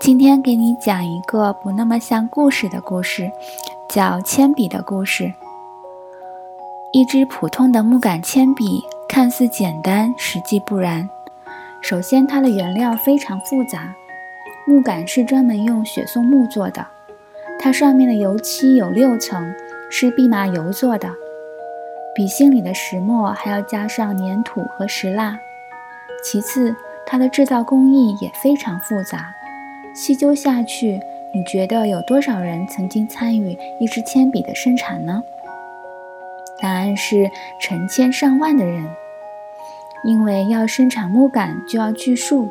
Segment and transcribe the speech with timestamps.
[0.00, 3.30] 今天给你讲一个不那么像故事的故事，
[3.86, 5.24] 叫《铅笔的故事》。
[6.90, 11.06] 一支普通的木杆铅笔看似简单，实际不然。
[11.82, 13.94] 首先，它的原料非常复杂。
[14.66, 16.86] 木杆是专门用雪松木做的，
[17.58, 19.52] 它上面的油漆有六层，
[19.90, 21.10] 是蓖麻油做的。
[22.14, 25.38] 笔芯里的石墨还要加上粘土和石蜡。
[26.24, 26.74] 其次，
[27.04, 29.34] 它的制造工艺也非常复杂。
[29.94, 31.00] 细究下去，
[31.32, 35.22] 你觉得有多少人曾经参与一支铅笔的生产呢？
[36.60, 38.84] 答案是成千上万的人。
[40.02, 42.48] 因为要生产木杆，就要锯树，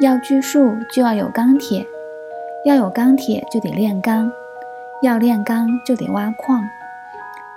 [0.00, 1.84] 要锯树就要有钢铁，
[2.64, 4.32] 要有钢铁就得炼钢，
[5.02, 6.64] 要炼钢就得挖矿，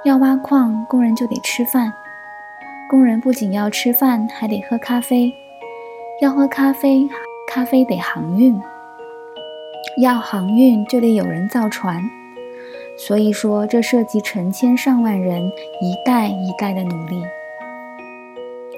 [0.03, 1.93] 要挖矿工人就得吃饭，
[2.89, 5.33] 工人不仅要吃饭，还得喝咖啡，
[6.21, 7.07] 要喝咖啡，
[7.47, 8.61] 咖啡得航运。
[9.97, 12.03] 要航运就得有人造船，
[12.97, 15.49] 所以说这涉及成千上万人
[15.81, 17.23] 一代一代的努力。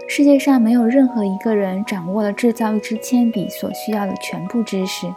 [0.07, 5.07] 世界上没有任何一个人掌握了制造一支铅笔所需要的全部知识。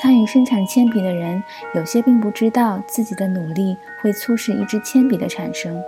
[0.00, 1.42] 参与生产铅笔的人，
[1.74, 5.78] 有些并不知道自己的努力会促使一支铅笔的产生。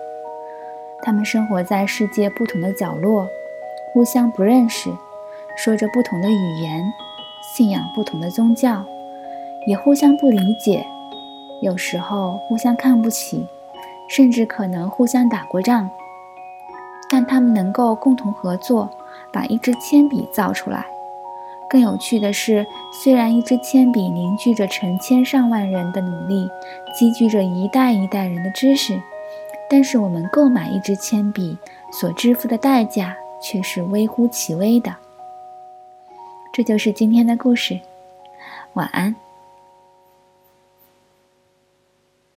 [1.02, 3.26] 他们生活在世界不同的角落，
[3.92, 4.90] 互相不认识，
[5.56, 6.84] 说着不同的语言，
[7.54, 8.84] 信仰不同的宗教。
[9.68, 10.82] 也互相不理解，
[11.60, 13.46] 有时候互相看不起，
[14.08, 15.90] 甚至可能互相打过仗。
[17.10, 18.88] 但他们能够共同合作，
[19.30, 20.86] 把一支铅笔造出来。
[21.68, 26.48] 更有趣的是，虽然一支铅笔凝聚着成千上万人的努力，
[26.94, 28.98] 积聚着一代一代人的知识，
[29.68, 31.58] 但是我们购买一支铅笔
[31.92, 34.96] 所支付的代价却是微乎其微的。
[36.54, 37.78] 这就是今天的故事，
[38.72, 39.14] 晚安。